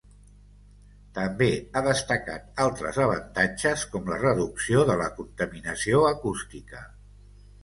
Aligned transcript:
També 1.17 1.49
ha 1.73 1.83
destacat 1.87 2.49
altres 2.65 2.99
avantatges 3.05 3.85
com 3.93 4.09
la 4.13 4.19
reducció 4.23 4.87
de 4.93 4.97
la 5.03 5.11
contaminació 5.21 6.03
acústica. 6.15 6.83